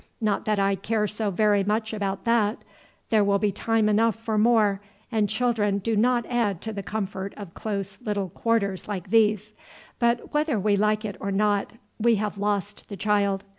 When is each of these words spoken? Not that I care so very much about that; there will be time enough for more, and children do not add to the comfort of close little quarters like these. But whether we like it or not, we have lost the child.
Not 0.19 0.45
that 0.45 0.57
I 0.57 0.73
care 0.73 1.05
so 1.05 1.29
very 1.29 1.63
much 1.63 1.93
about 1.93 2.23
that; 2.25 2.63
there 3.11 3.23
will 3.23 3.37
be 3.37 3.51
time 3.51 3.87
enough 3.87 4.15
for 4.15 4.35
more, 4.35 4.81
and 5.11 5.29
children 5.29 5.77
do 5.77 5.95
not 5.95 6.25
add 6.25 6.59
to 6.63 6.73
the 6.73 6.81
comfort 6.81 7.35
of 7.37 7.53
close 7.53 7.99
little 8.03 8.29
quarters 8.29 8.87
like 8.87 9.11
these. 9.11 9.53
But 9.99 10.33
whether 10.33 10.59
we 10.59 10.75
like 10.75 11.05
it 11.05 11.17
or 11.19 11.31
not, 11.31 11.73
we 11.99 12.15
have 12.15 12.39
lost 12.39 12.89
the 12.89 12.97
child. 12.97 13.43